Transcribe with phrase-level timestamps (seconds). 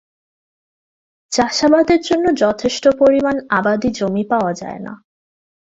[1.31, 4.93] চাষাবাদের জন্য যথেষ্ট পরিমাণ আবাদি জমি পাওয়া যায়না।